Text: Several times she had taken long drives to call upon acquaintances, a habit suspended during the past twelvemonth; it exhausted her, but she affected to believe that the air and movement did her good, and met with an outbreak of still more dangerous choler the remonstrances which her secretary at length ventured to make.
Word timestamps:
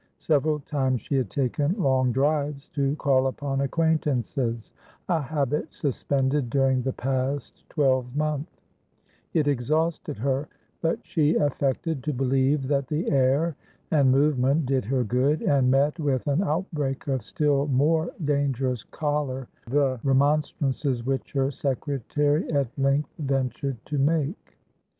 Several 0.17 0.61
times 0.61 0.99
she 1.01 1.13
had 1.15 1.29
taken 1.29 1.75
long 1.79 2.11
drives 2.11 2.67
to 2.69 2.95
call 2.95 3.27
upon 3.27 3.61
acquaintances, 3.61 4.73
a 5.07 5.21
habit 5.21 5.71
suspended 5.71 6.49
during 6.49 6.81
the 6.81 6.91
past 6.93 7.63
twelvemonth; 7.69 8.47
it 9.35 9.47
exhausted 9.47 10.17
her, 10.17 10.47
but 10.81 10.97
she 11.05 11.35
affected 11.35 12.03
to 12.03 12.13
believe 12.13 12.67
that 12.67 12.87
the 12.87 13.11
air 13.11 13.55
and 13.91 14.11
movement 14.11 14.65
did 14.65 14.85
her 14.85 15.03
good, 15.03 15.43
and 15.43 15.69
met 15.69 15.99
with 15.99 16.25
an 16.27 16.41
outbreak 16.41 17.05
of 17.05 17.23
still 17.23 17.67
more 17.67 18.09
dangerous 18.25 18.81
choler 18.83 19.47
the 19.69 19.99
remonstrances 20.03 21.05
which 21.05 21.33
her 21.33 21.51
secretary 21.51 22.51
at 22.51 22.75
length 22.75 23.13
ventured 23.19 23.77
to 23.85 23.99
make. 23.99 24.57